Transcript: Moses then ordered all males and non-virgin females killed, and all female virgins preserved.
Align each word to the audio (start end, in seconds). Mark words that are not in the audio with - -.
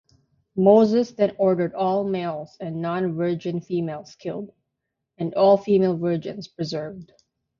Moses 0.55 1.11
then 1.11 1.35
ordered 1.37 1.75
all 1.75 2.03
males 2.03 2.57
and 2.59 2.81
non-virgin 2.81 3.61
females 3.61 4.15
killed, 4.15 4.51
and 5.19 5.31
all 5.35 5.57
female 5.57 5.95
virgins 5.95 6.47
preserved. 6.47 7.11